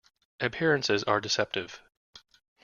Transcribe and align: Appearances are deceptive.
Appearances 0.39 1.03
are 1.03 1.21
deceptive. 1.21 1.83